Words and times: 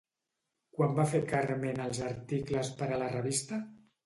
Quan 0.79 0.95
va 0.99 1.05
fer 1.11 1.21
Carmen 1.31 1.83
els 1.85 2.01
articles 2.09 2.73
per 2.81 2.89
a 2.89 2.99
la 3.05 3.13
revista? 3.15 3.63